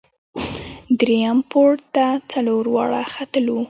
درییم 0.99 1.37
پوړ 1.49 1.71
ته 1.93 2.05
څلور 2.31 2.63
واړه 2.75 3.01
ختلو. 3.13 3.57